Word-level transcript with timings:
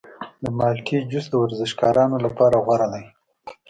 د 0.43 0.45
مالټې 0.57 0.97
جوس 1.11 1.25
د 1.29 1.33
ورزشکارانو 1.43 2.17
لپاره 2.25 2.55
غوره 2.65 2.87
دی. 2.93 3.05